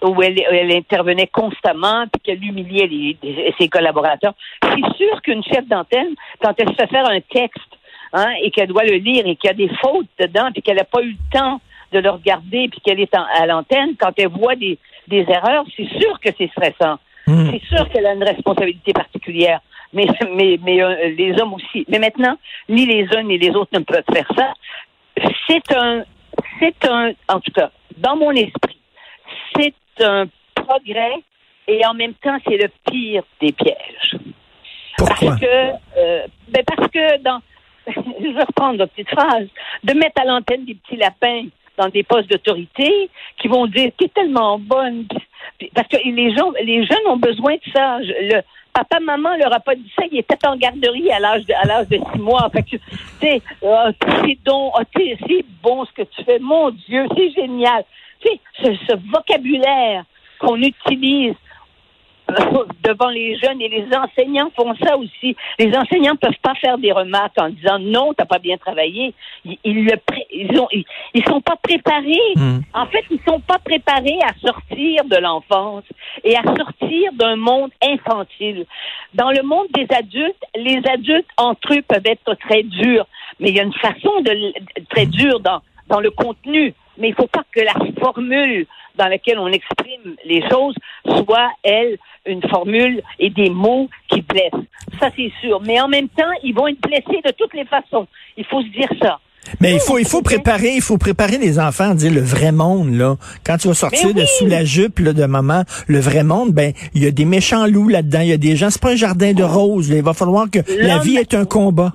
Où 0.02 0.22
elle, 0.22 0.40
elle 0.50 0.72
intervenait 0.72 1.28
constamment 1.28 2.04
puis 2.12 2.20
qu'elle 2.22 2.44
humiliait 2.44 2.86
les, 2.86 3.54
ses 3.58 3.68
collaborateurs. 3.68 4.34
C'est 4.62 4.96
sûr 4.96 5.22
qu'une 5.22 5.42
chef 5.44 5.66
d'antenne, 5.66 6.14
quand 6.42 6.54
elle 6.58 6.68
se 6.68 6.74
fait 6.74 6.88
faire 6.88 7.08
un 7.08 7.20
texte 7.20 7.78
hein, 8.12 8.32
et 8.42 8.50
qu'elle 8.50 8.68
doit 8.68 8.84
le 8.84 8.96
lire 8.96 9.26
et 9.26 9.36
qu'il 9.36 9.48
y 9.48 9.50
a 9.50 9.54
des 9.54 9.70
fautes 9.80 10.08
dedans 10.18 10.50
puis 10.52 10.62
qu'elle 10.62 10.76
n'a 10.76 10.84
pas 10.84 11.02
eu 11.02 11.10
le 11.10 11.38
temps 11.38 11.60
de 11.92 11.98
le 11.98 12.10
regarder 12.10 12.68
puis 12.68 12.80
qu'elle 12.80 13.00
est 13.00 13.14
à 13.14 13.46
l'antenne, 13.46 13.94
quand 13.98 14.12
elle 14.16 14.28
voit 14.28 14.56
des, 14.56 14.78
des 15.08 15.24
erreurs, 15.28 15.64
c'est 15.76 15.88
sûr 16.00 16.18
que 16.20 16.30
c'est 16.36 16.50
stressant. 16.50 16.98
Hmm. 17.26 17.50
C'est 17.50 17.76
sûr 17.76 17.88
qu'elle 17.90 18.06
a 18.06 18.14
une 18.14 18.24
responsabilité 18.24 18.92
particulière. 18.92 19.60
Mais, 19.92 20.06
mais, 20.34 20.58
mais 20.62 20.82
euh, 20.82 21.10
les 21.10 21.38
hommes 21.40 21.54
aussi. 21.54 21.84
Mais 21.88 21.98
maintenant, 21.98 22.36
ni 22.68 22.86
les 22.86 23.06
uns 23.14 23.22
ni 23.22 23.38
les 23.38 23.50
autres 23.50 23.70
ne 23.78 23.80
peuvent 23.80 24.02
faire 24.12 24.26
ça. 24.36 24.54
C'est 25.46 25.76
un, 25.76 26.04
c'est 26.58 26.88
un, 26.88 27.12
en 27.28 27.40
tout 27.40 27.52
cas, 27.52 27.70
dans 27.98 28.16
mon 28.16 28.30
esprit, 28.32 28.71
un 30.00 30.26
progrès 30.54 31.22
et 31.68 31.84
en 31.86 31.94
même 31.94 32.14
temps, 32.14 32.36
c'est 32.46 32.56
le 32.56 32.68
pire 32.90 33.22
des 33.40 33.52
pièges. 33.52 34.16
Pourquoi? 34.98 35.28
Parce 35.28 35.40
que, 35.40 35.72
euh, 35.98 36.26
ben 36.48 36.64
parce 36.66 36.88
que 36.90 37.22
dans, 37.22 37.40
je 37.86 38.28
vais 38.28 38.42
reprendre 38.42 38.78
la 38.78 38.86
petite 38.86 39.10
phrase, 39.10 39.48
de 39.84 39.94
mettre 39.94 40.20
à 40.20 40.24
l'antenne 40.24 40.64
des 40.64 40.74
petits 40.74 40.96
lapins 40.96 41.46
dans 41.78 41.88
des 41.88 42.02
postes 42.02 42.28
d'autorité 42.28 43.10
qui 43.40 43.48
vont 43.48 43.66
dire 43.66 43.90
tu 43.98 44.04
es 44.04 44.08
tellement 44.08 44.58
bonne 44.58 45.06
parce 45.74 45.88
que 45.88 45.96
les 46.04 46.34
gens 46.36 46.50
les 46.62 46.84
jeunes 46.84 47.06
ont 47.08 47.16
besoin 47.16 47.54
de 47.54 47.72
ça. 47.74 47.98
Le 48.00 48.42
papa 48.72 49.00
maman 49.00 49.36
leur 49.36 49.54
a 49.54 49.60
pas 49.60 49.74
dit 49.74 49.90
ça. 49.98 50.04
Il 50.10 50.18
était 50.18 50.46
en 50.46 50.56
garderie 50.56 51.10
à 51.10 51.18
l'âge 51.18 51.46
de 51.46 51.54
à 51.54 51.64
l'âge 51.64 51.88
de 51.88 51.98
six 52.12 52.18
mois. 52.18 52.48
Fait 52.52 52.62
que 52.62 52.70
tu 52.70 52.80
sais 53.20 53.40
oh, 53.62 53.88
oh, 54.02 54.80
c'est 54.94 55.44
bon 55.62 55.84
ce 55.84 55.92
que 55.92 56.02
tu 56.02 56.24
fais. 56.24 56.38
Mon 56.38 56.70
dieu 56.70 57.06
c'est 57.16 57.30
génial 57.30 57.84
ce, 58.62 58.74
ce 58.88 59.10
vocabulaire 59.10 60.04
qu'on 60.38 60.56
utilise 60.56 61.34
devant 62.82 63.10
les 63.10 63.36
jeunes 63.38 63.60
et 63.60 63.68
les 63.68 63.86
enseignants 63.94 64.50
font 64.56 64.74
ça 64.82 64.96
aussi. 64.96 65.36
Les 65.58 65.74
enseignants 65.76 66.16
peuvent 66.16 66.30
pas 66.42 66.54
faire 66.54 66.78
des 66.78 66.92
remarques 66.92 67.38
en 67.38 67.50
disant 67.50 67.78
non, 67.78 68.14
t'as 68.14 68.24
pas 68.24 68.38
bien 68.38 68.56
travaillé. 68.56 69.14
Ils, 69.44 69.58
ils 69.64 69.84
le 69.84 69.94
ils 70.32 70.58
ont 70.58 70.68
ils, 70.72 71.24
sont 71.26 71.40
pas 71.40 71.56
préparés. 71.56 72.32
Hmm. 72.36 72.60
En 72.74 72.86
fait, 72.86 73.04
ils 73.10 73.20
sont 73.26 73.40
pas 73.40 73.58
préparés 73.58 74.18
à 74.22 74.34
sortir 74.40 75.04
de 75.04 75.16
l'enfance 75.16 75.84
et 76.24 76.36
à 76.36 76.42
sortir 76.42 77.12
d'un 77.14 77.36
monde 77.36 77.70
infantile. 77.82 78.66
Dans 79.14 79.30
le 79.30 79.42
monde 79.42 79.66
des 79.74 79.86
adultes, 79.94 80.44
les 80.56 80.80
adultes 80.88 81.28
entre 81.36 81.74
eux 81.74 81.82
peuvent 81.82 82.06
être 82.06 82.34
très 82.34 82.62
durs, 82.62 83.06
mais 83.40 83.50
il 83.50 83.56
y 83.56 83.60
a 83.60 83.64
une 83.64 83.74
façon 83.74 84.20
de 84.22 84.52
très 84.90 85.06
dure 85.06 85.40
dans 85.40 85.60
dans 85.88 86.00
le 86.00 86.10
contenu 86.10 86.74
mais 86.98 87.08
il 87.08 87.10
ne 87.12 87.16
faut 87.16 87.26
pas 87.26 87.44
que 87.52 87.60
la 87.60 87.74
formule 88.00 88.66
dans 88.96 89.08
laquelle 89.08 89.38
on 89.38 89.48
exprime 89.48 90.16
les 90.24 90.42
choses 90.50 90.74
soit, 91.06 91.50
elle, 91.62 91.96
une 92.26 92.42
formule 92.48 93.02
et 93.18 93.30
des 93.30 93.50
mots 93.50 93.88
qui 94.08 94.22
blessent. 94.22 94.66
Ça, 95.00 95.08
c'est 95.16 95.32
sûr. 95.40 95.60
Mais 95.62 95.80
en 95.80 95.88
même 95.88 96.08
temps, 96.08 96.30
ils 96.42 96.54
vont 96.54 96.68
être 96.68 96.80
blessés 96.80 97.20
de 97.24 97.32
toutes 97.32 97.54
les 97.54 97.64
façons. 97.64 98.06
Il 98.36 98.44
faut 98.44 98.62
se 98.62 98.68
dire 98.68 98.88
ça. 99.00 99.18
Mais 99.60 99.74
il 99.74 99.80
faut, 99.80 99.98
il 99.98 100.06
faut 100.06 100.22
préparer, 100.22 100.74
il 100.76 100.80
faut 100.80 100.98
préparer 100.98 101.36
les 101.36 101.58
enfants 101.58 101.90
à 101.90 101.94
dire 101.94 102.12
le 102.12 102.20
vrai 102.20 102.52
monde, 102.52 102.94
là. 102.94 103.16
Quand 103.44 103.56
tu 103.56 103.68
vas 103.68 103.74
sortir 103.74 104.14
de 104.14 104.24
sous 104.24 104.46
la 104.46 104.64
jupe, 104.64 105.00
là, 105.00 105.12
de 105.12 105.24
maman, 105.24 105.64
le 105.88 105.98
vrai 105.98 106.22
monde, 106.22 106.52
ben, 106.52 106.72
il 106.94 107.02
y 107.02 107.06
a 107.06 107.10
des 107.10 107.24
méchants 107.24 107.66
loups 107.66 107.88
là-dedans, 107.88 108.20
il 108.20 108.28
y 108.28 108.32
a 108.32 108.36
des 108.36 108.54
gens, 108.54 108.70
c'est 108.70 108.80
pas 108.80 108.92
un 108.92 108.96
jardin 108.96 109.32
de 109.32 109.42
roses, 109.42 109.88
Il 109.88 110.02
va 110.02 110.14
falloir 110.14 110.48
que 110.48 110.60
la 110.80 110.98
vie 110.98 111.16
est 111.16 111.34
un 111.34 111.44
combat. 111.44 111.92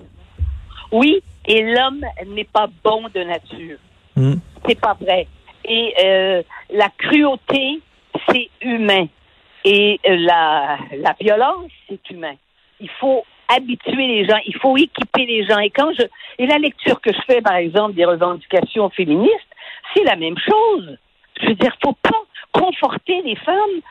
Oui, 0.91 1.21
et 1.45 1.61
l'homme 1.61 2.01
n'est 2.35 2.47
pas 2.51 2.67
bon 2.83 3.03
de 3.13 3.23
nature. 3.23 3.77
Hmm. 4.17 4.39
C'est 4.67 4.79
pas 4.79 4.97
vrai. 4.99 5.27
Et 5.63 5.93
euh, 6.03 6.41
la 6.71 6.89
cruauté, 6.97 7.79
c'est 8.27 8.49
humain. 8.61 9.07
Et 9.63 9.99
euh, 10.07 10.15
la, 10.17 10.77
la 10.97 11.15
violence, 11.19 11.71
c'est 11.87 12.09
humain. 12.09 12.33
Il 12.79 12.89
faut 12.99 13.23
habituer 13.47 14.07
les 14.07 14.25
gens, 14.25 14.39
il 14.45 14.55
faut 14.57 14.75
équiper 14.75 15.25
les 15.25 15.45
gens. 15.45 15.59
Et 15.59 15.69
quand 15.69 15.91
je 15.93 16.03
et 16.39 16.47
la 16.47 16.57
lecture 16.57 16.99
que 16.99 17.13
je 17.13 17.19
fais, 17.27 17.41
par 17.41 17.55
exemple, 17.55 17.93
des 17.93 18.05
revendications 18.05 18.89
féministes, 18.89 19.33
c'est 19.93 20.03
la 20.03 20.15
même 20.15 20.37
chose. 20.37 20.97
Je 21.41 21.47
veux 21.47 21.55
dire, 21.55 21.75
faut 21.83 21.93
pas 22.01 22.23
conforter 22.51 23.21
les 23.23 23.35
femmes 23.35 23.81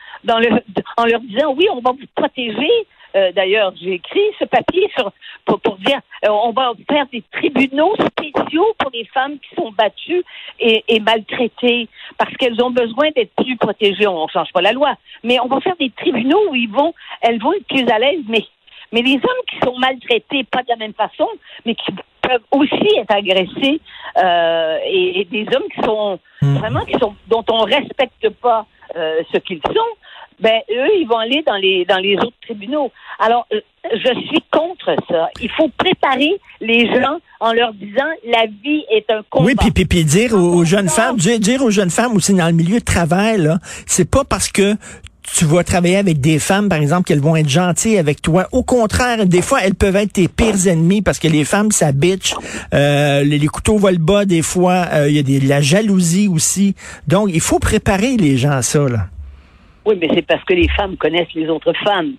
en 0.97 1.05
leur 1.05 1.21
disant 1.21 1.53
oui, 1.55 1.67
on 1.71 1.79
va 1.79 1.91
vous 1.91 2.07
protéger, 2.15 2.69
euh, 3.17 3.31
d'ailleurs, 3.31 3.73
j'ai 3.81 3.93
écrit 3.93 4.21
ce 4.39 4.45
papier 4.45 4.89
sur, 4.97 5.11
pour, 5.45 5.77
dire 5.77 5.99
euh, 6.25 6.29
on 6.29 6.51
va 6.51 6.73
faire 6.89 7.05
des 7.11 7.23
tribunaux 7.31 7.95
spéciaux 7.95 8.75
pour 8.77 8.91
les 8.93 9.05
femmes 9.05 9.37
qui 9.39 9.55
sont 9.55 9.71
battues 9.71 10.23
et, 10.59 10.99
maltraitées 10.99 11.87
parce 12.17 12.33
qu'elles 12.35 12.61
ont 12.61 12.71
besoin 12.71 13.09
d'être 13.15 13.33
plus 13.35 13.57
protégées. 13.57 14.07
On 14.07 14.25
ne 14.25 14.31
change 14.31 14.51
pas 14.53 14.61
la 14.61 14.71
loi, 14.71 14.95
mais 15.23 15.39
on 15.39 15.47
va 15.47 15.59
faire 15.61 15.75
des 15.79 15.91
tribunaux 15.91 16.49
où 16.49 16.55
ils 16.55 16.69
vont, 16.69 16.93
elles 17.21 17.39
vont 17.39 17.53
être 17.53 17.67
plus 17.67 17.87
à 17.89 17.99
l'aise. 17.99 18.21
Mais, 18.27 18.45
mais 18.91 19.01
les 19.01 19.15
hommes 19.15 19.45
qui 19.49 19.57
sont 19.63 19.77
maltraités, 19.77 20.43
pas 20.43 20.63
de 20.63 20.69
la 20.69 20.75
même 20.75 20.93
façon, 20.93 21.27
mais 21.65 21.75
qui 21.75 21.91
peuvent 22.21 22.43
aussi 22.51 22.97
être 22.97 23.15
agressés, 23.15 23.79
euh, 24.17 24.77
et, 24.85 25.25
des 25.25 25.45
hommes 25.55 25.67
qui 25.73 25.81
sont 25.81 26.19
hmm. 26.41 26.57
vraiment 26.57 26.85
qui 26.85 26.97
sont 26.99 27.15
dont 27.27 27.45
on 27.49 27.63
respecte 27.63 28.29
pas 28.41 28.65
ce 28.95 29.37
qu'ils 29.39 29.61
sont, 29.61 29.91
ben 30.39 30.59
eux, 30.69 30.89
ils 30.99 31.07
vont 31.07 31.17
aller 31.17 31.43
dans 31.45 31.55
les 31.55 31.85
dans 31.85 31.97
les 31.97 32.15
autres 32.17 32.37
tribunaux. 32.41 32.91
Alors, 33.19 33.47
euh, 33.53 33.59
je 33.91 34.19
suis 34.27 34.43
contre 34.51 34.95
ça. 35.09 35.29
Il 35.41 35.49
faut 35.51 35.69
préparer 35.77 36.39
les 36.61 36.87
gens 36.87 37.17
en 37.39 37.53
leur 37.53 37.73
disant 37.73 38.05
la 38.25 38.45
vie 38.45 38.83
est 38.91 39.09
un 39.11 39.21
combat. 39.29 39.45
Oui, 39.45 39.55
puis, 39.55 39.71
puis, 39.71 39.85
puis 39.85 40.03
dire 40.03 40.33
aux, 40.33 40.65
jeunes 40.65 40.89
femmes, 40.89 41.17
dire, 41.17 41.39
dire, 41.39 41.63
aux 41.63 41.71
jeunes 41.71 41.89
femmes 41.89 42.15
aussi 42.15 42.33
dans 42.33 42.47
le 42.47 42.53
milieu 42.53 42.79
de 42.79 42.85
travail, 42.85 43.37
là, 43.41 43.57
c'est 43.85 44.09
pas 44.09 44.23
parce 44.23 44.49
que 44.49 44.75
tu 45.35 45.45
vas 45.45 45.63
travailler 45.63 45.97
avec 45.97 46.21
des 46.21 46.39
femmes, 46.39 46.69
par 46.69 46.79
exemple, 46.79 47.03
qu'elles 47.03 47.19
vont 47.19 47.35
être 47.35 47.49
gentilles 47.49 47.97
avec 47.97 48.21
toi. 48.21 48.47
Au 48.51 48.63
contraire, 48.63 49.25
des 49.25 49.41
fois, 49.41 49.59
elles 49.61 49.75
peuvent 49.75 49.95
être 49.97 50.13
tes 50.13 50.27
pires 50.29 50.67
ennemis 50.67 51.01
parce 51.01 51.19
que 51.19 51.27
les 51.27 51.43
femmes, 51.43 51.71
ça 51.71 51.91
bitch. 51.91 52.33
Euh, 52.73 53.23
les, 53.23 53.37
les 53.37 53.47
couteaux 53.47 53.77
volent 53.77 53.99
bas, 53.99 54.25
des 54.25 54.41
fois. 54.41 54.85
Euh, 54.93 55.09
Il 55.09 55.15
y 55.15 55.19
a 55.19 55.23
des, 55.23 55.39
de 55.39 55.49
la 55.49 55.61
jalousie 55.61 56.29
aussi. 56.29 56.75
Donc, 57.07 57.29
il 57.33 57.41
faut 57.41 57.59
préparer 57.59 58.15
les 58.15 58.37
gens 58.37 58.51
à 58.51 58.61
ça, 58.61 58.87
là. 58.87 59.07
Oui, 59.87 59.95
mais 60.01 60.09
c'est 60.13 60.27
parce 60.27 60.43
que 60.43 60.53
les 60.53 60.67
femmes 60.67 60.97
connaissent 60.97 61.33
les 61.33 61.47
autres 61.47 61.71
femmes 61.71 62.15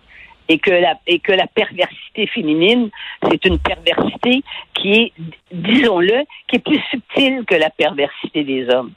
et 0.49 0.59
que 0.59 0.71
la 0.71 0.95
et 1.07 1.19
que 1.19 1.33
la 1.33 1.47
perversité 1.47 2.27
féminine, 2.27 2.89
c'est 3.29 3.45
une 3.45 3.59
perversité 3.59 4.43
qui 4.73 4.93
est, 4.93 5.13
disons-le, 5.53 6.25
qui 6.47 6.57
est 6.57 6.65
plus 6.65 6.81
subtile 6.91 7.45
que 7.45 7.55
la 7.57 7.69
perversité 7.69 8.43
des 8.43 8.67
hommes. 8.71 8.93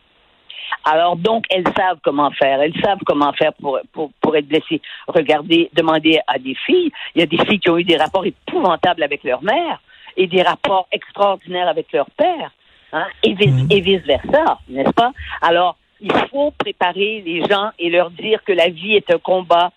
Alors 0.86 1.18
donc, 1.18 1.44
elles 1.50 1.68
savent 1.76 2.00
comment 2.02 2.32
faire. 2.32 2.62
Elles 2.62 2.80
savent 2.82 3.04
comment 3.06 3.34
faire 3.34 3.52
pour, 3.56 3.78
pour, 3.92 4.10
pour 4.22 4.38
être 4.38 4.48
blessées. 4.48 4.82
Regardez, 5.06 5.70
demandez 5.74 6.22
à 6.26 6.40
des 6.40 6.56
filles. 6.66 6.94
Il 7.14 7.20
y 7.20 7.24
a 7.24 7.26
des 7.26 7.44
filles 7.46 7.60
qui 7.60 7.70
ont 7.70 7.78
eu 7.78 7.84
des 7.84 7.98
rapports 7.98 8.26
épouvantables 8.26 9.04
avec 9.04 9.26
leur 9.26 9.44
mère 9.44 9.82
et 10.16 10.28
des 10.28 10.44
rapports 10.44 10.88
extraordinaires 10.94 11.68
avec 11.68 11.92
leur 11.92 12.10
père. 12.12 12.52
Hein, 12.94 13.08
et, 13.24 13.34
vice, 13.34 13.66
et 13.70 13.82
vice 13.82 14.04
versa, 14.04 14.60
n'est-ce 14.70 14.92
pas? 14.92 15.12
Alors, 15.42 15.78
il 16.02 16.12
faut 16.30 16.52
préparer 16.52 17.22
les 17.26 17.46
gens 17.46 17.70
et 17.80 17.90
leur 17.90 18.10
dire 18.12 18.44
que 18.44 18.52
la 18.52 18.70
vie 18.70 18.96
est 18.96 19.12
un 19.12 19.20
combat 19.20 19.72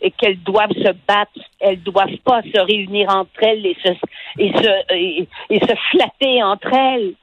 et 0.00 0.10
qu'elles 0.10 0.42
doivent 0.42 0.72
se 0.72 0.92
battre, 1.06 1.38
elles 1.60 1.82
doivent 1.82 2.16
pas 2.24 2.42
se 2.42 2.58
réunir 2.58 3.08
entre 3.10 3.42
elles 3.42 3.66
et 3.66 3.76
se 3.82 3.92
se 4.38 5.74
flatter 5.90 6.42
entre 6.42 6.72
elles 6.72 7.14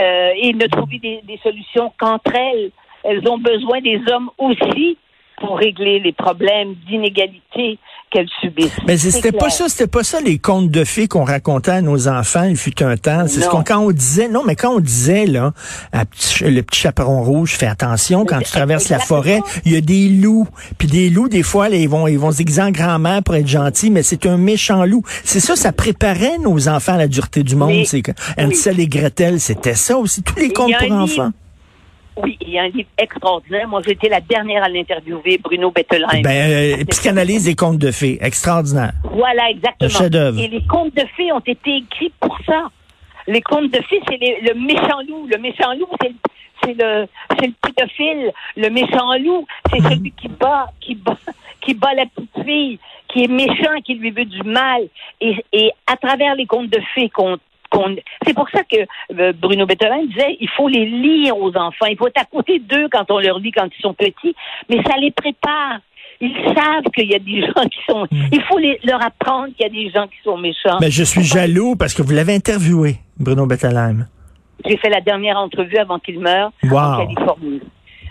euh, 0.00 0.30
et 0.36 0.52
ne 0.52 0.66
trouver 0.66 0.98
des 0.98 1.40
solutions 1.42 1.92
qu'entre 1.98 2.34
elles. 2.34 2.70
Elles 3.02 3.28
ont 3.28 3.38
besoin 3.38 3.80
des 3.80 4.00
hommes 4.10 4.30
aussi 4.38 4.98
pour 5.38 5.58
régler 5.58 6.00
les 6.00 6.12
problèmes 6.12 6.74
d'inégalité 6.88 7.78
qu'elles 8.10 8.28
subissent. 8.40 8.76
Mais 8.86 8.96
c'était 8.96 9.32
pas 9.32 9.50
ça, 9.50 9.68
c'était 9.68 9.88
pas 9.88 10.04
ça 10.04 10.20
les 10.20 10.38
contes 10.38 10.70
de 10.70 10.84
fées 10.84 11.08
qu'on 11.08 11.24
racontait 11.24 11.72
à 11.72 11.82
nos 11.82 12.06
enfants, 12.08 12.44
il 12.44 12.56
fut 12.56 12.82
un 12.82 12.96
temps. 12.96 13.26
C'est 13.26 13.40
ce 13.40 13.48
qu'on 13.48 13.64
quand 13.64 13.80
on 13.80 13.90
disait, 13.90 14.28
non, 14.28 14.42
mais 14.46 14.54
quand 14.54 14.70
on 14.74 14.80
disait 14.80 15.26
là, 15.26 15.52
à 15.92 16.04
petit- 16.04 16.44
le 16.44 16.62
petit 16.62 16.80
chaperon 16.80 17.22
rouge, 17.22 17.56
fais 17.56 17.66
attention 17.66 18.24
quand 18.24 18.38
tu 18.38 18.50
traverses 18.50 18.88
la 18.88 18.98
forêt, 19.00 19.40
il 19.64 19.72
y 19.72 19.76
a 19.76 19.80
des 19.80 20.08
loups, 20.08 20.46
puis 20.78 20.86
des 20.88 21.10
loups 21.10 21.28
des 21.28 21.42
fois 21.42 21.68
là, 21.68 21.76
ils 21.76 21.88
vont 21.88 22.06
ils 22.06 22.18
vont 22.18 22.30
se 22.30 22.38
déguiser 22.38 22.62
en 22.62 22.70
grand-mère 22.70 23.22
pour 23.24 23.34
être 23.34 23.48
gentils, 23.48 23.90
mais 23.90 24.02
c'est 24.04 24.24
un 24.26 24.36
méchant 24.36 24.84
loup. 24.84 25.02
C'est 25.24 25.40
ça, 25.40 25.56
ça 25.56 25.72
préparait 25.72 26.38
nos 26.38 26.68
enfants 26.68 26.94
à 26.94 26.98
la 26.98 27.08
dureté 27.08 27.42
du 27.42 27.56
monde. 27.56 27.84
C'est 27.86 28.02
que 28.02 28.12
oui. 28.38 28.44
Hansel 28.44 28.78
et 28.80 28.86
Gretel, 28.86 29.40
c'était 29.40 29.74
ça 29.74 29.98
aussi. 29.98 30.22
Tous 30.22 30.36
les 30.36 30.52
contes 30.52 30.72
pour 30.78 30.92
enfants. 30.92 31.30
Oui, 32.16 32.38
il 32.40 32.50
y 32.50 32.58
a 32.58 32.62
un 32.62 32.68
livre 32.68 32.88
extraordinaire. 32.96 33.68
Moi, 33.68 33.82
j'étais 33.86 34.08
la 34.08 34.20
dernière 34.20 34.64
à 34.64 34.68
l'interviewer, 34.68 35.38
Bruno 35.38 35.70
Bettelheim. 35.70 36.22
Ben, 36.22 36.80
euh, 36.80 36.84
psychanalyse 36.88 37.44
des 37.44 37.54
contes 37.54 37.78
de 37.78 37.90
fées, 37.90 38.18
extraordinaire. 38.22 38.92
Voilà, 39.12 39.50
exactement. 39.50 39.86
Un 39.86 39.88
chef-d'œuvre. 39.88 40.40
Et 40.40 40.48
les 40.48 40.64
contes 40.66 40.94
de 40.94 41.02
fées 41.16 41.30
ont 41.32 41.40
été 41.40 41.76
écrits 41.76 42.12
pour 42.20 42.36
ça. 42.46 42.68
Les 43.26 43.42
contes 43.42 43.70
de 43.70 43.80
fées, 43.82 44.00
c'est 44.08 44.16
les- 44.18 44.38
le 44.42 44.54
méchant 44.54 45.00
loup. 45.08 45.26
Le 45.30 45.38
méchant 45.38 45.72
loup, 45.74 45.88
c'est 46.00 46.08
le, 46.08 46.14
c'est 46.64 46.74
le, 46.74 47.06
c'est 47.38 47.46
le 47.48 47.52
pédophile. 47.60 48.32
Le 48.56 48.70
méchant 48.70 49.12
loup, 49.18 49.46
c'est 49.70 49.80
Mhm. 49.80 49.90
celui 49.90 50.10
qui 50.12 50.28
bat, 50.28 50.66
qui 50.80 50.94
bat, 50.94 51.18
qui 51.60 51.74
bat 51.74 51.94
la 51.94 52.06
petite 52.06 52.44
fille, 52.46 52.78
qui 53.08 53.24
est 53.24 53.28
méchant, 53.28 53.80
qui 53.84 53.94
lui 53.94 54.10
veut 54.10 54.24
du 54.24 54.42
mal. 54.42 54.82
Et, 55.20 55.36
et 55.52 55.70
à 55.86 55.96
travers 55.96 56.34
les 56.34 56.46
contes 56.46 56.70
de 56.70 56.80
fées 56.94 57.10
qu'on 57.10 57.36
qu'on- 57.76 57.96
c'est 58.26 58.34
pour 58.34 58.48
ça 58.50 58.60
que 58.64 58.76
euh, 59.20 59.32
Bruno 59.32 59.66
Bettelin 59.66 60.04
disait 60.06 60.36
il 60.40 60.48
faut 60.56 60.68
les 60.68 60.86
lire 60.86 61.36
aux 61.36 61.54
enfants. 61.56 61.86
Il 61.86 61.96
faut 61.96 62.06
être 62.08 62.20
à 62.20 62.24
côté 62.24 62.58
d'eux 62.58 62.88
quand 62.90 63.10
on 63.10 63.18
leur 63.18 63.38
lit 63.38 63.52
quand 63.52 63.68
ils 63.78 63.82
sont 63.82 63.94
petits, 63.94 64.34
mais 64.68 64.82
ça 64.84 64.96
les 64.98 65.10
prépare. 65.10 65.78
Ils 66.20 66.34
savent 66.54 66.84
qu'il 66.94 67.10
y 67.10 67.14
a 67.14 67.18
des 67.18 67.42
gens 67.46 67.68
qui 67.70 67.78
sont. 67.88 68.06
Il 68.32 68.42
faut 68.48 68.58
les- 68.58 68.80
leur 68.84 69.02
apprendre 69.04 69.48
qu'il 69.54 69.62
y 69.62 69.64
a 69.64 69.68
des 69.68 69.90
gens 69.90 70.06
qui 70.06 70.16
sont 70.24 70.38
méchants. 70.38 70.78
Mais 70.80 70.90
je 70.90 71.04
suis 71.04 71.22
jaloux 71.22 71.76
parce 71.76 71.92
que 71.94 72.02
vous 72.02 72.12
l'avez 72.12 72.34
interviewé, 72.34 72.96
Bruno 73.18 73.44
Bettelheim. 73.46 74.06
J'ai 74.64 74.78
fait 74.78 74.88
la 74.88 75.02
dernière 75.02 75.36
entrevue 75.36 75.76
avant 75.76 75.98
qu'il 75.98 76.18
meure 76.18 76.50
Wow. 76.64 76.78
en 76.78 77.06
Californie. 77.06 77.60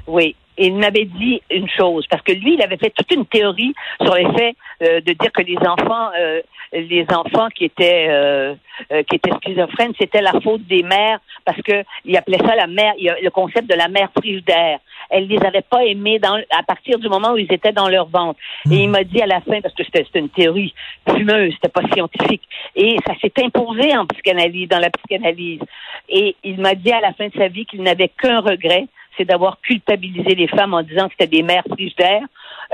Oui. 0.07 0.36
Il 0.57 0.75
m'avait 0.75 1.05
dit 1.05 1.41
une 1.51 1.69
chose, 1.69 2.05
parce 2.09 2.21
que 2.21 2.31
lui, 2.31 2.53
il 2.53 2.62
avait 2.62 2.77
fait 2.77 2.91
toute 2.91 3.12
une 3.12 3.25
théorie 3.25 3.74
sur 4.01 4.15
le 4.15 4.31
fait 4.33 4.55
euh, 4.83 5.01
de 5.01 5.13
dire 5.13 5.31
que 5.31 5.41
les 5.41 5.57
enfants, 5.57 6.09
euh, 6.17 6.41
les 6.71 7.05
enfants 7.12 7.50
qui 7.50 7.65
étaient 7.65 8.07
euh, 8.09 8.55
euh, 8.91 9.03
qui 9.03 9.15
étaient 9.15 9.31
schizophrènes, 9.31 9.93
c'était 10.00 10.21
la 10.21 10.33
faute 10.41 10.65
des 10.67 10.83
mères, 10.83 11.19
parce 11.45 11.62
que 11.62 11.83
il 12.05 12.15
appelait 12.17 12.39
ça 12.39 12.55
la 12.55 12.67
mère, 12.67 12.93
le 12.97 13.29
concept 13.29 13.69
de 13.69 13.75
la 13.75 13.88
mère 13.88 14.09
frigidaire. 14.17 14.79
Elle 15.09 15.27
les 15.27 15.38
avait 15.45 15.62
pas 15.62 15.85
aimés 15.85 16.19
dans, 16.19 16.35
à 16.35 16.63
partir 16.63 16.97
du 17.00 17.07
moment 17.09 17.33
où 17.33 17.38
ils 17.38 17.51
étaient 17.51 17.71
dans 17.71 17.88
leur 17.88 18.07
ventre. 18.07 18.39
Et 18.71 18.77
il 18.83 18.89
m'a 18.89 19.03
dit 19.03 19.21
à 19.21 19.27
la 19.27 19.39
fin, 19.41 19.62
parce 19.62 19.74
que 19.75 19.83
c'était 19.83 20.03
une 20.19 20.29
théorie 20.29 20.74
fumeuse, 21.07 21.53
c'était 21.53 21.69
pas 21.69 21.88
scientifique, 21.93 22.41
et 22.75 22.97
ça 23.05 23.13
s'est 23.21 23.33
imposé 23.43 23.95
en 23.95 24.05
psychanalyse, 24.07 24.67
dans 24.67 24.79
la 24.79 24.89
psychanalyse. 24.89 25.62
Et 26.09 26.35
il 26.43 26.59
m'a 26.59 26.75
dit 26.75 26.91
à 26.91 27.01
la 27.01 27.13
fin 27.13 27.27
de 27.27 27.33
sa 27.38 27.47
vie 27.47 27.65
qu'il 27.65 27.83
n'avait 27.83 28.09
qu'un 28.09 28.39
regret, 28.39 28.88
c'est 29.17 29.25
d'avoir 29.25 29.60
culpabilisé 29.62 30.36
les 30.36 30.48
femmes 30.48 30.74
en 30.74 30.84
disant 30.84 31.07
que 31.07 31.13
c'était 31.17 31.38
des 31.38 31.43
mères 31.43 31.63
frigidaires 31.69 32.22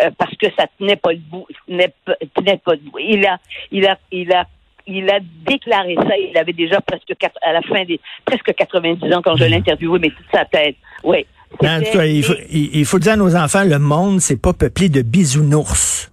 euh, 0.03 0.09
parce 0.17 0.35
que 0.37 0.47
ça 0.57 0.65
tenait 0.79 0.95
pas 0.95 1.11
le 1.13 1.19
bout, 1.19 1.45
tenait, 1.67 1.93
pas- 2.05 2.15
tenait 2.35 2.57
pas 2.57 2.75
debout. 2.75 2.97
Il 2.99 3.25
a, 3.25 3.37
il 3.71 3.85
a, 3.85 3.97
il 4.11 4.31
a, 4.33 4.45
il 4.87 5.09
a 5.09 5.19
déclaré 5.45 5.95
ça. 5.95 6.17
Il 6.17 6.37
avait 6.37 6.53
déjà 6.53 6.81
presque 6.81 7.13
quatre- 7.19 7.37
à 7.41 7.53
la 7.53 7.61
fin 7.61 7.83
des 7.85 7.99
presque 8.25 8.53
90 8.53 9.13
ans 9.13 9.21
quand 9.23 9.35
je 9.35 9.45
l'ai 9.45 9.57
interviewé, 9.57 9.99
mais 9.99 10.09
toute 10.09 10.25
sa 10.33 10.45
tête. 10.45 10.75
Oui. 11.03 11.25
En 11.63 11.79
tout 11.81 11.91
cas, 11.91 12.05
il 12.05 12.23
faut, 12.23 12.33
il, 12.49 12.75
il 12.77 12.85
faut 12.85 12.99
dire 12.99 13.13
à 13.13 13.15
nos 13.17 13.35
enfants, 13.35 13.63
le 13.65 13.77
monde, 13.77 14.19
c'est 14.21 14.41
pas 14.41 14.53
peuplé 14.53 14.87
de 14.89 15.01
bisounours. 15.01 16.10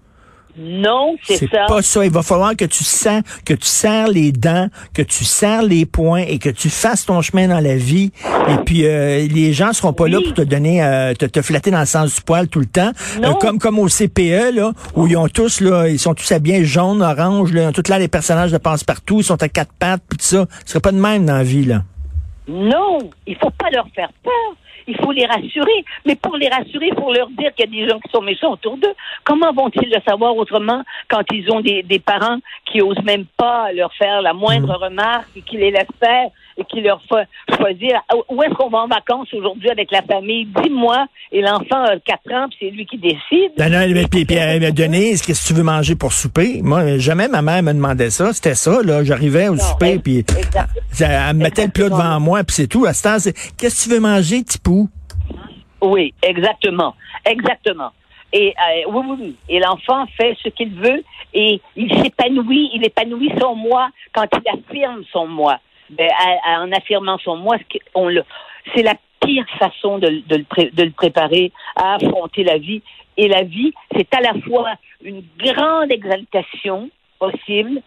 Non, 0.58 1.16
c'est 1.22 1.48
ça. 1.50 1.66
pas 1.68 1.82
ça. 1.82 2.04
Il 2.04 2.10
va 2.10 2.22
falloir 2.22 2.56
que 2.56 2.64
tu 2.64 2.82
sens, 2.84 3.22
que 3.44 3.54
tu 3.54 3.66
serres 3.66 4.08
les 4.08 4.32
dents, 4.32 4.68
que 4.92 5.02
tu 5.02 5.24
serres 5.24 5.62
les 5.62 5.86
poings 5.86 6.24
et 6.26 6.38
que 6.38 6.48
tu 6.48 6.68
fasses 6.68 7.06
ton 7.06 7.22
chemin 7.22 7.48
dans 7.48 7.60
la 7.60 7.76
vie. 7.76 8.10
Et 8.48 8.56
puis 8.64 8.86
euh, 8.86 9.26
les 9.28 9.52
gens 9.52 9.72
seront 9.72 9.92
pas 9.92 10.08
là 10.08 10.18
pour 10.22 10.34
te 10.34 10.42
donner, 10.42 10.82
euh, 10.82 11.14
te, 11.14 11.26
te 11.26 11.42
flatter 11.42 11.70
dans 11.70 11.80
le 11.80 11.86
sens 11.86 12.14
du 12.14 12.20
poil 12.22 12.48
tout 12.48 12.60
le 12.60 12.66
temps. 12.66 12.90
Non. 13.22 13.30
Euh, 13.30 13.34
comme 13.34 13.58
comme 13.58 13.78
au 13.78 13.88
CPE 13.88 14.54
là, 14.54 14.72
où 14.96 15.06
ils 15.06 15.16
ont 15.16 15.28
tous 15.28 15.60
là, 15.60 15.88
ils 15.88 15.98
sont 15.98 16.14
tous 16.14 16.30
habillés 16.32 16.64
jaune, 16.64 17.02
orange, 17.02 17.52
là, 17.52 17.62
ils 17.62 17.66
ont 17.68 17.72
tous 17.72 17.88
là 17.88 17.98
les 17.98 18.08
personnages 18.08 18.52
de 18.52 18.58
passe-partout, 18.58 19.20
ils 19.20 19.24
sont 19.24 19.42
à 19.42 19.48
quatre 19.48 19.72
pattes, 19.78 20.02
puis 20.08 20.18
tout 20.18 20.24
ça. 20.24 20.46
Ce 20.64 20.72
serait 20.72 20.80
pas 20.80 20.92
de 20.92 20.98
même 20.98 21.26
dans 21.26 21.36
la 21.36 21.44
vie 21.44 21.64
là. 21.64 21.82
Non, 22.48 22.98
il 23.26 23.36
faut 23.36 23.50
pas 23.50 23.70
leur 23.70 23.86
faire 23.94 24.10
peur. 24.22 24.32
Il 24.86 24.96
faut 24.96 25.12
les 25.12 25.26
rassurer. 25.26 25.84
Mais 26.06 26.16
pour 26.16 26.36
les 26.36 26.48
rassurer, 26.48 26.88
il 26.88 26.94
faut 26.94 27.12
leur 27.12 27.28
dire 27.28 27.52
qu'il 27.54 27.66
y 27.66 27.68
a 27.68 27.84
des 27.84 27.88
gens 27.88 28.00
qui 28.00 28.10
sont 28.10 28.22
méchants 28.22 28.52
autour 28.52 28.78
d'eux. 28.78 28.94
Comment 29.22 29.52
vont-ils 29.52 29.90
le 29.90 30.00
savoir 30.00 30.34
autrement 30.34 30.82
quand 31.10 31.22
ils 31.30 31.50
ont 31.52 31.60
des, 31.60 31.82
des 31.82 31.98
parents 31.98 32.38
qui 32.64 32.80
osent 32.80 33.02
même 33.04 33.26
pas 33.36 33.70
leur 33.72 33.92
faire 33.94 34.22
la 34.22 34.32
moindre 34.32 34.74
remarque 34.76 35.28
et 35.36 35.42
qui 35.42 35.58
les 35.58 35.70
laissent 35.70 35.86
faire? 36.00 36.30
Et 36.58 36.64
qui 36.64 36.80
leur 36.80 37.00
font 37.08 37.24
choisir 37.56 38.00
où 38.28 38.42
est-ce 38.42 38.52
qu'on 38.54 38.68
va 38.68 38.78
en 38.80 38.88
vacances 38.88 39.32
aujourd'hui 39.32 39.70
avec 39.70 39.90
la 39.92 40.02
famille? 40.02 40.46
Dis-moi. 40.62 41.06
Et 41.32 41.40
l'enfant 41.40 41.84
a 41.84 41.98
4 41.98 42.32
ans, 42.34 42.46
puis 42.48 42.58
c'est 42.60 42.70
lui 42.70 42.84
qui 42.86 42.98
décide. 42.98 43.52
Ben 43.56 43.70
non, 43.70 43.78
mais, 43.94 44.06
puis, 44.10 44.24
puis, 44.24 44.38
euh, 44.38 44.70
Denise, 44.72 45.22
qu'est-ce 45.22 45.42
que 45.42 45.48
tu 45.48 45.54
veux 45.54 45.62
manger 45.62 45.94
pour 45.94 46.12
souper? 46.12 46.60
Moi, 46.62 46.98
jamais 46.98 47.28
ma 47.28 47.42
mère 47.42 47.62
me 47.62 47.72
demandait 47.72 48.10
ça. 48.10 48.32
C'était 48.32 48.54
ça, 48.54 48.82
là. 48.82 49.04
J'arrivais 49.04 49.48
au 49.48 49.54
Non, 49.54 49.62
souper, 49.62 49.92
ex- 49.94 50.02
puis 50.02 50.24
elle 51.00 51.36
me 51.36 51.42
mettait 51.44 51.66
le 51.66 51.70
plat 51.72 51.88
devant 51.88 52.18
moi, 52.20 52.42
puis 52.44 52.54
c'est 52.56 52.66
tout. 52.66 52.84
À 52.86 52.92
ce 52.92 53.02
temps, 53.04 53.18
c'est 53.18 53.34
qu'est-ce 53.56 53.84
que 53.84 53.90
tu 53.90 53.94
veux 53.94 54.00
manger, 54.00 54.42
Tipou? 54.42 54.88
Oui, 55.80 56.12
exactement. 56.22 56.94
Exactement. 57.24 57.90
Et 58.32 58.48
euh, 58.58 58.90
oui, 58.90 59.04
oui, 59.08 59.16
oui. 59.20 59.36
Et 59.48 59.60
l'enfant 59.60 60.04
fait 60.16 60.36
ce 60.42 60.48
qu'il 60.50 60.74
veut 60.74 61.02
et 61.32 61.60
il 61.76 61.90
s'épanouit, 62.02 62.70
il 62.74 62.84
épanouit 62.84 63.32
son 63.40 63.54
moi 63.54 63.88
quand 64.12 64.26
il 64.32 64.48
affirme 64.58 65.02
son 65.12 65.26
moi. 65.26 65.58
Ben, 65.90 66.08
à- 66.10 66.54
à- 66.56 66.60
en 66.62 66.72
affirmant 66.72 67.18
son 67.18 67.36
moi, 67.36 67.56
le- 67.96 68.22
c'est 68.74 68.82
la 68.82 68.94
pire 69.20 69.44
façon 69.58 69.98
de, 69.98 70.22
de 70.28 70.36
le 70.36 70.44
pré- 70.44 70.70
de 70.72 70.82
le 70.84 70.90
préparer 70.90 71.50
à 71.76 71.94
affronter 71.94 72.44
la 72.44 72.58
vie. 72.58 72.82
Et 73.16 73.26
la 73.28 73.42
vie, 73.42 73.72
c'est 73.96 74.06
à 74.14 74.20
la 74.20 74.34
fois 74.46 74.74
une 75.02 75.22
grande 75.38 75.90
exaltation 75.90 76.88
possible 77.18 77.80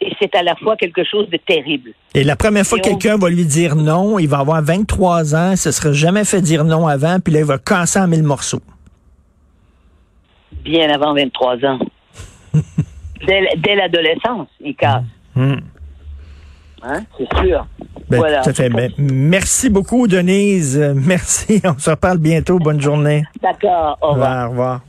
et 0.00 0.12
c'est 0.20 0.34
à 0.36 0.42
la 0.42 0.54
fois 0.56 0.76
quelque 0.76 1.02
chose 1.04 1.28
de 1.30 1.38
terrible. 1.38 1.92
Et 2.14 2.22
la 2.22 2.36
première 2.36 2.64
fois 2.64 2.78
que 2.78 2.88
on- 2.88 2.96
quelqu'un 2.96 3.16
va 3.16 3.30
lui 3.30 3.46
dire 3.46 3.74
non, 3.74 4.18
il 4.18 4.28
va 4.28 4.38
avoir 4.40 4.62
23 4.62 5.34
ans, 5.34 5.52
il 5.52 5.56
se 5.56 5.72
serait 5.72 5.94
jamais 5.94 6.24
fait 6.24 6.40
dire 6.42 6.64
non 6.64 6.86
avant, 6.86 7.18
puis 7.18 7.32
là, 7.32 7.40
il 7.40 7.46
va 7.46 7.58
casser 7.58 7.98
en 7.98 8.06
mille 8.06 8.22
morceaux. 8.22 8.60
Bien 10.64 10.90
avant 10.90 11.14
23 11.14 11.56
ans. 11.64 11.78
dès 13.26 13.48
dès 13.56 13.74
l'adolescence, 13.74 14.48
il 14.60 14.74
casse. 14.74 15.02
Hmm. 15.34 15.56
Hein, 16.86 17.02
c'est 17.18 17.28
sûr. 17.40 17.66
Ben, 18.08 18.18
voilà. 18.18 18.42
tout 18.42 18.50
à 18.50 18.52
fait. 18.52 18.68
Ben, 18.68 18.92
merci 18.98 19.68
beaucoup, 19.68 20.06
Denise. 20.06 20.78
Merci. 20.94 21.60
On 21.64 21.78
se 21.78 21.90
reparle 21.90 22.18
bientôt. 22.18 22.58
Bonne 22.58 22.80
journée. 22.80 23.24
D'accord, 23.42 23.98
au 24.00 24.12
revoir. 24.12 24.46
Au 24.46 24.50
revoir. 24.50 24.80